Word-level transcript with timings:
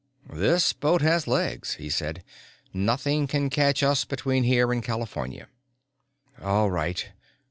"This 0.33 0.73
boat 0.73 1.03
has 1.03 1.27
legs," 1.27 1.75
he 1.75 1.87
said. 1.87 2.23
"Nothing 2.73 3.27
can 3.27 3.51
catch 3.51 3.83
us 3.83 4.03
between 4.03 4.43
here 4.45 4.71
and 4.73 4.81
California." 4.83 5.47
"All 6.41 6.71
right." 6.71 7.09